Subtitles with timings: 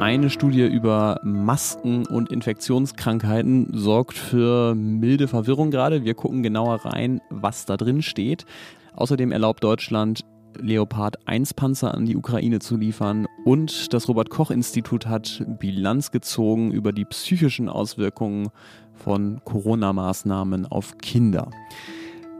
[0.00, 6.04] Eine Studie über Masken und Infektionskrankheiten sorgt für milde Verwirrung gerade.
[6.04, 8.44] Wir gucken genauer rein, was da drin steht.
[8.96, 10.24] Außerdem erlaubt Deutschland
[10.58, 16.10] Leopard 1 Panzer an die Ukraine zu liefern und das Robert Koch Institut hat Bilanz
[16.10, 18.48] gezogen über die psychischen Auswirkungen
[18.94, 21.50] von Corona-Maßnahmen auf Kinder.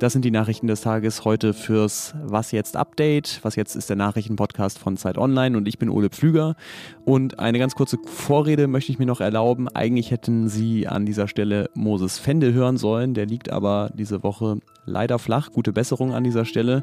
[0.01, 3.41] Das sind die Nachrichten des Tages heute fürs Was jetzt Update.
[3.43, 6.57] Was jetzt ist der Nachrichtenpodcast von Zeit Online und ich bin Ole Pflüger.
[7.05, 9.69] Und eine ganz kurze Vorrede möchte ich mir noch erlauben.
[9.69, 13.13] Eigentlich hätten Sie an dieser Stelle Moses Fende hören sollen.
[13.13, 15.53] Der liegt aber diese Woche leider flach.
[15.53, 16.83] Gute Besserung an dieser Stelle.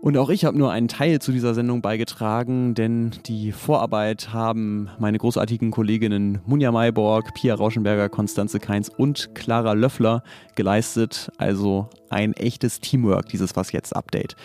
[0.00, 4.88] Und auch ich habe nur einen Teil zu dieser Sendung beigetragen, denn die Vorarbeit haben
[4.98, 10.22] meine großartigen Kolleginnen Munja Mayborg, Pia Rauschenberger, Konstanze Keins und Clara Löffler
[10.54, 11.32] geleistet.
[11.36, 14.36] Also ein echtes Teamwork, dieses Was jetzt Update.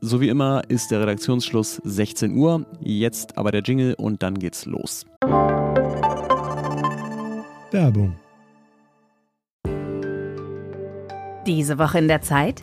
[0.00, 2.66] So wie immer ist der Redaktionsschluss 16 Uhr.
[2.80, 5.06] Jetzt aber der Jingle und dann geht's los.
[7.70, 8.14] Werbung.
[11.46, 12.62] Diese Woche in der Zeit?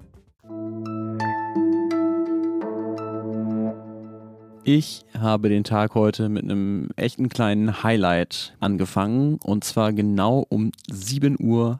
[4.63, 10.71] Ich habe den Tag heute mit einem echten kleinen Highlight angefangen und zwar genau um
[10.87, 11.79] 7.38 Uhr.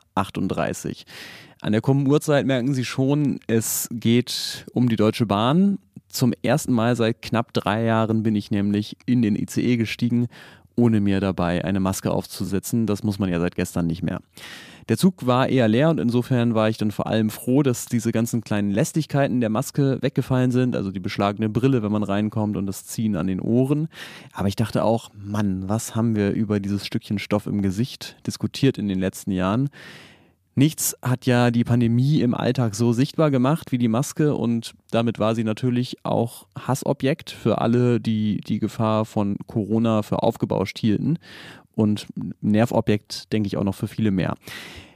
[1.62, 5.78] An der kommenden Uhrzeit merken Sie schon, es geht um die Deutsche Bahn.
[6.10, 10.28] Zum ersten Mal seit knapp drei Jahren bin ich nämlich in den ICE gestiegen,
[10.82, 12.88] ohne mir dabei eine Maske aufzusetzen.
[12.88, 14.20] Das muss man ja seit gestern nicht mehr.
[14.90, 18.12] Der Zug war eher leer und insofern war ich dann vor allem froh, dass diese
[18.12, 22.66] ganzen kleinen Lästigkeiten der Maske weggefallen sind, also die beschlagene Brille, wenn man reinkommt und
[22.66, 23.90] das Ziehen an den Ohren.
[24.34, 28.80] Aber ich dachte auch, Mann, was haben wir über dieses Stückchen Stoff im Gesicht diskutiert
[28.80, 29.70] in den letzten Jahren?
[30.54, 35.18] Nichts hat ja die Pandemie im Alltag so sichtbar gemacht wie die Maske und damit
[35.18, 41.20] war sie natürlich auch Hassobjekt für alle, die die Gefahr von Corona für aufgebauscht hielten
[41.74, 42.08] und
[42.42, 44.36] Nervobjekt, denke ich, auch noch für viele mehr.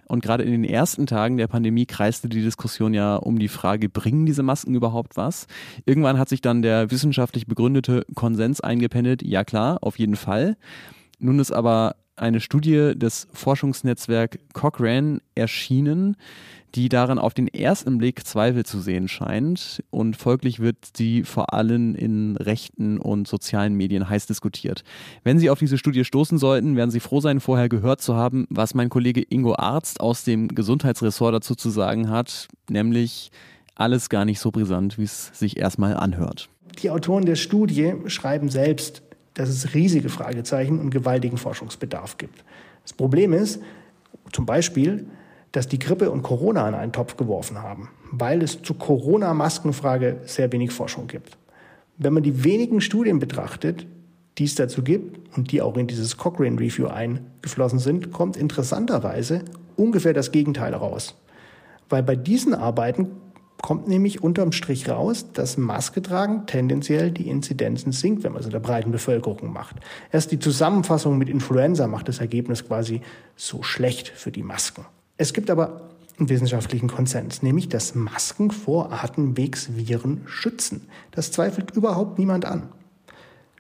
[0.08, 3.90] Und gerade in den ersten Tagen der Pandemie kreiste die Diskussion ja um die Frage,
[3.90, 5.48] bringen diese Masken überhaupt was?
[5.86, 10.58] Irgendwann hat sich dann der wissenschaftlich begründete Konsens eingependelt, ja klar, auf jeden Fall.
[11.20, 16.16] Nun ist aber eine Studie des Forschungsnetzwerk Cochrane erschienen,
[16.76, 21.54] die daran auf den ersten Blick Zweifel zu sehen scheint und folglich wird sie vor
[21.54, 24.84] allem in rechten und sozialen Medien heiß diskutiert.
[25.24, 28.46] Wenn Sie auf diese Studie stoßen sollten, werden Sie froh sein, vorher gehört zu haben,
[28.50, 33.32] was mein Kollege Ingo Arzt aus dem Gesundheitsressort dazu zu sagen hat, nämlich
[33.76, 36.50] alles gar nicht so brisant, wie es sich erstmal anhört.
[36.82, 39.02] Die Autoren der Studie schreiben selbst,
[39.36, 42.44] dass es riesige Fragezeichen und gewaltigen Forschungsbedarf gibt.
[42.84, 43.62] Das Problem ist,
[44.32, 45.08] zum Beispiel,
[45.52, 50.52] dass die Grippe und Corona in einen Topf geworfen haben, weil es zur Corona-Maskenfrage sehr
[50.52, 51.38] wenig Forschung gibt.
[51.98, 53.88] Wenn man die wenigen Studien betrachtet,
[54.38, 59.44] die es dazu gibt und die auch in dieses Cochrane Review eingeflossen sind, kommt interessanterweise
[59.78, 61.16] ungefähr das Gegenteil raus.
[61.88, 63.12] Weil bei diesen Arbeiten
[63.66, 68.46] kommt nämlich unterm Strich raus, dass Maske tragen tendenziell die Inzidenzen sinkt, wenn man es
[68.46, 69.78] in der breiten Bevölkerung macht.
[70.12, 73.02] Erst die Zusammenfassung mit Influenza macht das Ergebnis quasi
[73.36, 74.86] so schlecht für die Masken.
[75.18, 75.90] Es gibt aber
[76.20, 80.88] einen wissenschaftlichen Konsens, nämlich dass Masken vor Atemwegsviren schützen.
[81.10, 82.70] Das zweifelt überhaupt niemand an.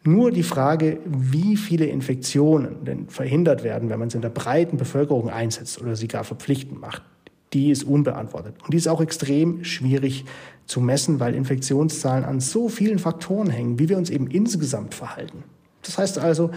[0.03, 4.77] Nur die Frage, wie viele Infektionen denn verhindert werden, wenn man es in der breiten
[4.77, 7.01] Bevölkerung einsetzt oder sie gar verpflichtend macht,
[7.55, 8.55] die ist unbeantwortet.
[8.63, 10.25] Und die ist auch extrem schwierig
[10.65, 15.43] zu messen, weil Infektionszahlen an so vielen Faktoren hängen, wie wir uns eben insgesamt verhalten.
[15.81, 16.51] Das heißt also,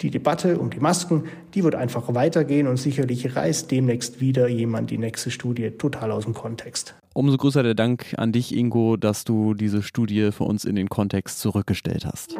[0.00, 4.90] die Debatte um die Masken, die wird einfach weitergehen und sicherlich reißt demnächst wieder jemand
[4.90, 6.94] die nächste Studie total aus dem Kontext.
[7.14, 10.88] Umso größer der Dank an dich, Ingo, dass du diese Studie für uns in den
[10.88, 12.36] Kontext zurückgestellt hast.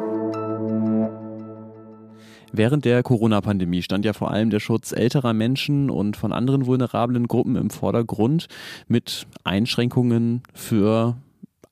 [2.57, 7.27] Während der Corona-Pandemie stand ja vor allem der Schutz älterer Menschen und von anderen vulnerablen
[7.27, 8.47] Gruppen im Vordergrund
[8.87, 11.17] mit Einschränkungen für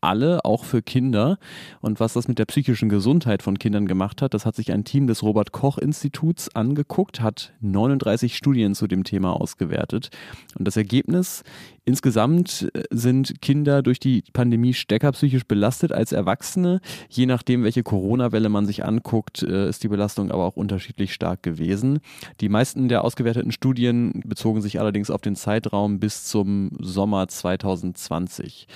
[0.03, 1.37] alle, auch für Kinder.
[1.81, 4.83] Und was das mit der psychischen Gesundheit von Kindern gemacht hat, das hat sich ein
[4.83, 10.09] Team des Robert Koch Instituts angeguckt, hat 39 Studien zu dem Thema ausgewertet.
[10.57, 11.43] Und das Ergebnis,
[11.85, 16.81] insgesamt äh, sind Kinder durch die Pandemie stärker psychisch belastet als Erwachsene.
[17.09, 21.43] Je nachdem, welche Corona-Welle man sich anguckt, äh, ist die Belastung aber auch unterschiedlich stark
[21.43, 21.99] gewesen.
[22.41, 28.67] Die meisten der ausgewerteten Studien bezogen sich allerdings auf den Zeitraum bis zum Sommer 2020.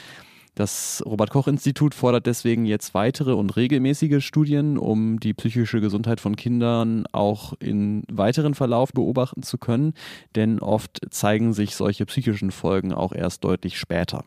[0.58, 6.20] Das Robert Koch Institut fordert deswegen jetzt weitere und regelmäßige Studien, um die psychische Gesundheit
[6.20, 9.94] von Kindern auch in weiteren Verlauf beobachten zu können,
[10.36, 14.24] denn oft zeigen sich solche psychischen Folgen auch erst deutlich später.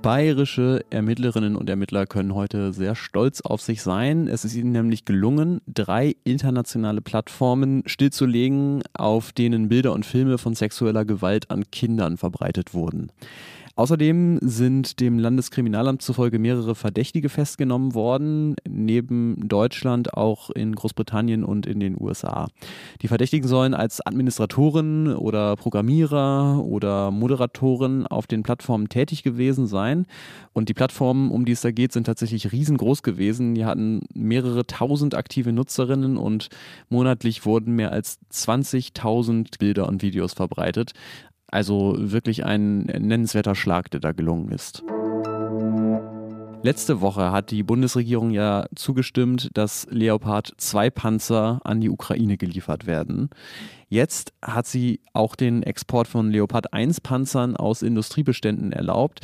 [0.00, 4.26] Bayerische Ermittlerinnen und Ermittler können heute sehr stolz auf sich sein.
[4.26, 10.54] Es ist ihnen nämlich gelungen, drei internationale Plattformen stillzulegen, auf denen Bilder und Filme von
[10.54, 13.12] sexueller Gewalt an Kindern verbreitet wurden.
[13.78, 21.64] Außerdem sind dem Landeskriminalamt zufolge mehrere Verdächtige festgenommen worden, neben Deutschland auch in Großbritannien und
[21.64, 22.48] in den USA.
[23.02, 30.06] Die Verdächtigen sollen als Administratoren oder Programmierer oder Moderatoren auf den Plattformen tätig gewesen sein.
[30.52, 33.54] Und die Plattformen, um die es da geht, sind tatsächlich riesengroß gewesen.
[33.54, 36.48] Die hatten mehrere tausend aktive Nutzerinnen und
[36.88, 40.94] monatlich wurden mehr als 20.000 Bilder und Videos verbreitet.
[41.50, 44.82] Also wirklich ein nennenswerter Schlag, der da gelungen ist.
[46.62, 52.86] Letzte Woche hat die Bundesregierung ja zugestimmt, dass Leopard 2 Panzer an die Ukraine geliefert
[52.86, 53.30] werden.
[53.88, 59.20] Jetzt hat sie auch den Export von Leopard 1 Panzern aus Industriebeständen erlaubt.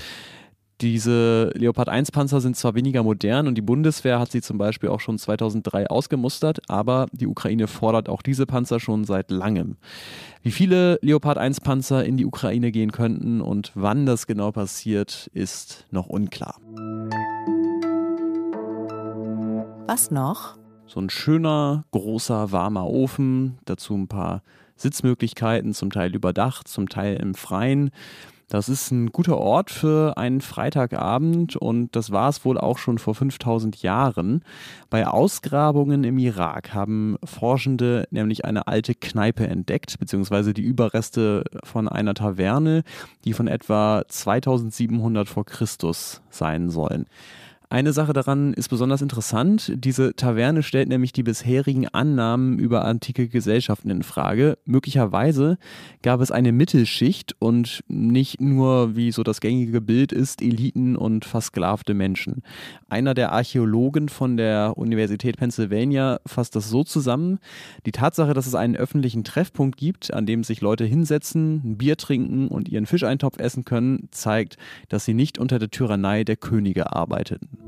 [0.84, 4.90] Diese Leopard 1 Panzer sind zwar weniger modern und die Bundeswehr hat sie zum Beispiel
[4.90, 9.78] auch schon 2003 ausgemustert, aber die Ukraine fordert auch diese Panzer schon seit langem.
[10.42, 15.31] Wie viele Leopard 1 Panzer in die Ukraine gehen könnten und wann das genau passiert,
[15.32, 16.60] ist noch unklar.
[19.86, 20.58] Was noch?
[20.84, 24.42] So ein schöner, großer, warmer Ofen, dazu ein paar
[24.76, 27.90] Sitzmöglichkeiten, zum Teil überdacht, zum Teil im Freien.
[28.49, 32.99] Das ist ein guter Ort für einen Freitagabend und das war es wohl auch schon
[32.99, 34.44] vor 5000 Jahren.
[34.91, 41.88] Bei Ausgrabungen im Irak haben Forschende nämlich eine alte Kneipe entdeckt, beziehungsweise die Überreste von
[41.88, 42.82] einer Taverne,
[43.25, 47.06] die von etwa 2700 vor Christus sein sollen.
[47.74, 49.72] Eine Sache daran ist besonders interessant.
[49.74, 54.58] Diese Taverne stellt nämlich die bisherigen Annahmen über antike Gesellschaften in Frage.
[54.64, 55.58] Möglicherweise
[56.00, 61.24] gab es eine Mittelschicht und nicht nur, wie so das gängige Bild ist, Eliten und
[61.24, 62.44] versklavte Menschen.
[62.88, 67.40] Einer der Archäologen von der Universität Pennsylvania fasst das so zusammen.
[67.86, 71.96] Die Tatsache, dass es einen öffentlichen Treffpunkt gibt, an dem sich Leute hinsetzen, ein Bier
[71.96, 74.58] trinken und ihren Fischeintopf essen können, zeigt,
[74.90, 77.63] dass sie nicht unter der Tyrannei der Könige arbeiteten.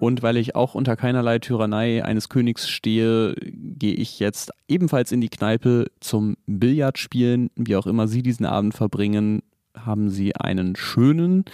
[0.00, 5.20] Und weil ich auch unter keinerlei Tyrannei eines Königs stehe, gehe ich jetzt ebenfalls in
[5.20, 7.50] die Kneipe zum Billardspielen.
[7.56, 9.42] Wie auch immer Sie diesen Abend verbringen,
[9.76, 11.44] haben Sie einen schönen.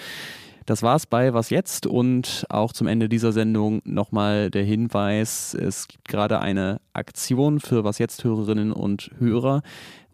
[0.67, 5.89] Das war's bei Was jetzt und auch zum Ende dieser Sendung nochmal der Hinweis, es
[5.89, 9.63] gibt gerade eine Aktion für Was jetzt Hörerinnen und Hörer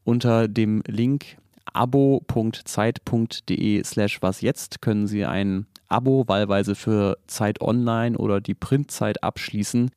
[0.02, 1.36] unter dem Link
[1.72, 9.24] abo.zeit.de slash was jetzt können Sie ein Abo wahlweise für Zeit Online oder die Printzeit
[9.24, 9.90] abschließen.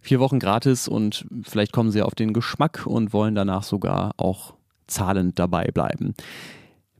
[0.00, 4.54] Vier Wochen gratis und vielleicht kommen Sie auf den Geschmack und wollen danach sogar auch
[4.86, 6.14] zahlend dabei bleiben.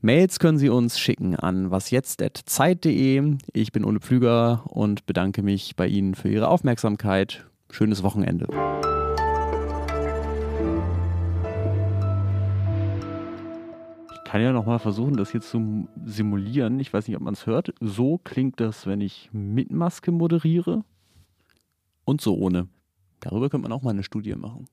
[0.01, 3.37] Mails können Sie uns schicken an wasjetzt.zeit.de.
[3.53, 7.45] Ich bin Ole Pflüger und bedanke mich bei Ihnen für Ihre Aufmerksamkeit.
[7.71, 8.47] Schönes Wochenende.
[14.25, 16.79] Kann ja nochmal versuchen, das hier zu simulieren.
[16.79, 17.73] Ich weiß nicht, ob man es hört.
[17.79, 20.83] So klingt das, wenn ich mit Maske moderiere
[22.03, 22.67] und so ohne.
[23.21, 24.65] Darüber könnte man auch mal eine Studie machen.